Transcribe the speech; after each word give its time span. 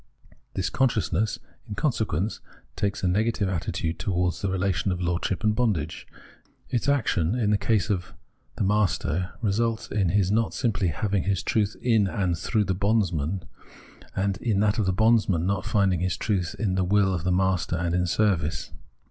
This 0.55 0.71
consciousness 0.71 1.37
in 1.69 1.75
consequence 1.75 2.39
takes 2.75 3.03
a 3.03 3.07
negative 3.07 3.47
attitude 3.47 3.99
towards 3.99 4.41
the 4.41 4.49
relation 4.49 4.91
of 4.91 4.99
lord 4.99 5.23
ship 5.23 5.43
and 5.43 5.55
bondage. 5.55 6.07
Its 6.71 6.89
action, 6.89 7.35
in 7.35 7.51
the 7.51 7.57
case 7.59 7.91
of 7.91 8.15
the 8.55 8.63
master, 8.63 9.33
results 9.43 9.89
in 9.91 10.09
his 10.09 10.31
not 10.31 10.55
simply 10.55 10.87
having 10.87 11.25
his 11.25 11.43
truth 11.43 11.75
in 11.83 12.07
and 12.07 12.35
through 12.35 12.63
the 12.65 12.73
bondsman; 12.73 13.43
and, 14.15 14.37
in 14.37 14.59
that 14.61 14.79
of 14.79 14.87
the 14.87 14.91
bondsman, 14.91 15.41
in 15.41 15.47
not 15.47 15.67
finding 15.67 15.99
his 15.99 16.17
truth 16.17 16.55
in 16.57 16.73
the 16.73 16.83
will 16.83 17.13
of 17.13 17.21
his 17.21 17.31
master 17.31 17.75
and 17.75 17.93
in 17.93 18.07
service. 18.07 18.71